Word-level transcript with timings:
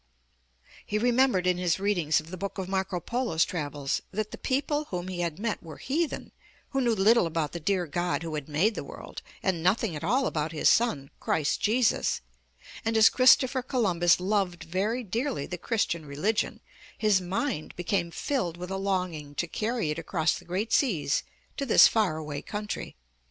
He 0.83 0.97
remembered 0.97 1.45
in 1.45 1.59
his 1.59 1.79
readings 1.79 2.19
of 2.19 2.31
the 2.31 2.37
book 2.37 2.57
of 2.57 2.67
Marco 2.67 2.99
Polo's 2.99 3.45
travels, 3.45 4.01
that 4.09 4.31
the 4.31 4.37
people 4.39 4.85
whom 4.85 5.09
he 5.09 5.19
had 5.19 5.37
met 5.37 5.61
were 5.61 5.77
heathen, 5.77 6.31
who 6.71 6.81
knew 6.81 6.95
little 6.95 7.27
about 7.27 7.51
the 7.51 7.59
dear 7.59 7.85
God 7.85 8.23
who 8.23 8.33
had 8.33 8.49
made 8.49 8.73
the 8.73 8.83
world, 8.83 9.21
and 9.43 9.61
nothing 9.61 9.95
at 9.95 10.03
all 10.03 10.25
about 10.25 10.53
His 10.53 10.69
son, 10.71 11.11
Christ 11.19 11.61
Jesus, 11.61 12.21
and 12.83 12.97
as 12.97 13.09
Christopher 13.09 13.61
Columbus 13.61 14.19
loved 14.19 14.63
very 14.63 15.03
dearly 15.03 15.45
the 15.45 15.59
Christian 15.59 16.07
religion, 16.07 16.61
his 16.97 17.21
mind 17.21 17.75
became 17.75 18.09
filled 18.09 18.57
with 18.57 18.71
a 18.71 18.77
longing 18.77 19.35
to 19.35 19.45
carry 19.45 19.91
it 19.91 19.99
across 19.99 20.33
the 20.33 20.45
great 20.45 20.73
seas 20.73 21.21
to 21.57 21.63
this 21.67 21.87
far 21.87 22.17
away 22.17 22.41
country. 22.41 22.95